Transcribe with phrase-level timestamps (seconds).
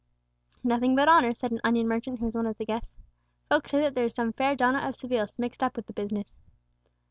[0.63, 2.95] "Nothing but honour," said an onion merchant who was one of the guests.
[3.49, 6.39] "Folk say that there is some fair donna of Seville mixed up with the business."